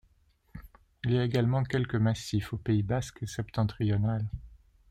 Il 1.05 1.11
y 1.11 1.19
a 1.19 1.23
également 1.23 1.63
quelques 1.63 1.93
massifs 1.93 2.53
au 2.53 2.57
Pays 2.57 2.81
basque 2.81 3.29
septentrional. 3.29 4.25